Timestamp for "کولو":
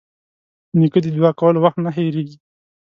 1.39-1.59